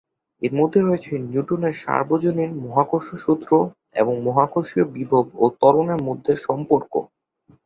এর 0.41 0.53
মধ্যে 0.59 0.79
রয়েছে 0.81 1.11
নিউটনের 1.25 1.75
সার্বজনীন 1.83 2.51
মহাকর্ষ 2.63 3.07
সূত্র, 3.23 3.51
এবং 3.95 4.13
মহাকর্ষীয় 4.27 4.85
বিভব 4.95 5.25
ও 5.35 5.45
ত্বরণের 5.59 5.99
মধ্যে 6.07 6.33
সম্পর্ক। 6.45 6.93